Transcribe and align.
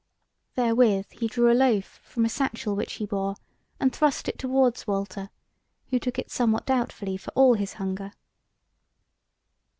Therewith 0.55 1.11
he 1.11 1.27
drew 1.27 1.51
a 1.51 1.53
loaf 1.53 1.99
from 2.01 2.25
a 2.25 2.27
satchel 2.29 2.75
which 2.75 2.93
he 2.93 3.05
bore, 3.05 3.35
and 3.79 3.93
thrust 3.93 4.27
it 4.27 4.39
towards 4.39 4.87
Walter, 4.87 5.29
who 5.91 5.99
took 5.99 6.17
it 6.17 6.31
somewhat 6.31 6.65
doubtfully 6.65 7.17
for 7.17 7.29
all 7.35 7.53
his 7.53 7.73
hunger. 7.73 8.11